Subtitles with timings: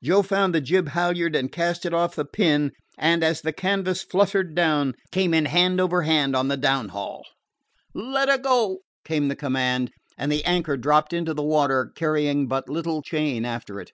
[0.00, 4.04] Joe found the jib halyard and cast it off the pin, and, as the canvas
[4.04, 7.24] fluttered down, came in hand over hand on the downhaul.
[7.92, 12.68] "Let 'er go!" came the command, and the anchor dropped into the water, carrying but
[12.68, 13.90] little chain after it.